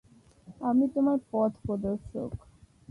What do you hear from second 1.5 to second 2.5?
প্রদর্শক।